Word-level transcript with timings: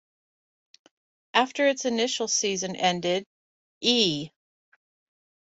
After 1.35 1.67
its 1.67 1.85
initial 1.85 2.27
season 2.27 2.75
ended, 2.75 3.23
E! 3.81 4.31